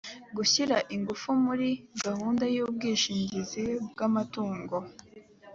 gushyira 0.37 0.77
ingufu 0.95 1.29
muri 1.45 1.69
gahunda 2.05 2.43
y 2.55 2.57
ubwishingizi 2.65 3.63
bw 3.89 3.99
amatungo 4.07 4.75